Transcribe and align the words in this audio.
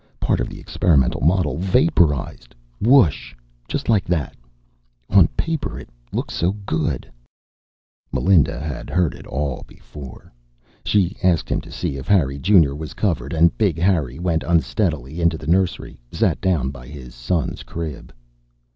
Part 0.19 0.39
of 0.39 0.49
the 0.49 0.59
experimental 0.59 1.21
model 1.21 1.59
vaporized, 1.59 2.55
wooosh, 2.81 3.35
just 3.67 3.87
like 3.87 4.05
that. 4.05 4.35
On 5.11 5.27
paper 5.37 5.77
it 5.77 5.89
looked 6.11 6.31
so 6.31 6.53
good" 6.65 7.07
Melinda 8.11 8.59
had 8.59 8.89
heard 8.89 9.13
it 9.13 9.27
all 9.27 9.63
before. 9.67 10.33
She 10.83 11.17
asked 11.21 11.49
him 11.49 11.61
to 11.61 11.71
see 11.71 11.97
if 11.97 12.07
Harry 12.07 12.39
Junior 12.39 12.75
was 12.75 12.95
covered, 12.95 13.31
and 13.31 13.55
Big 13.59 13.77
Harry 13.77 14.17
went 14.17 14.41
unsteadily 14.41 15.21
into 15.21 15.37
the 15.37 15.45
nursery, 15.45 15.99
sat 16.11 16.41
down 16.41 16.71
by 16.71 16.87
his 16.87 17.13
son's 17.13 17.61
crib. 17.61 18.11